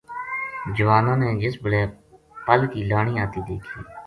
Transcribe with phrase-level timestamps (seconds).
[0.77, 1.81] جواناں نے جس بیلے
[2.45, 3.77] پل کی لانی آتی دیکھی